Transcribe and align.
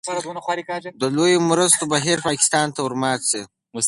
د 1.01 1.03
لویو 1.15 1.39
مرستو 1.49 1.83
بهیر 1.93 2.17
پاکستان 2.29 2.65
ته 2.75 2.79
ورمات 2.85 3.21
شي. 3.31 3.41